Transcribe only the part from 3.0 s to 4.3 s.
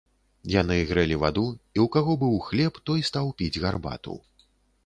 стаў піць гарбату.